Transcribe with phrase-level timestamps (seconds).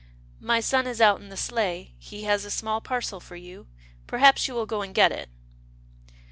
[0.39, 1.93] My son is out in the sleigh.
[1.99, 3.67] He has a small parcel for you.
[4.07, 5.29] Perhaps you will go and get it."